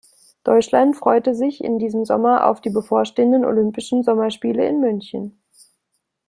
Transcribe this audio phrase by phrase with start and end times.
[0.43, 5.39] Deutschland freute sich in diesem Sommer auf die bevorstehenden Olympischen Sommerspiele in München.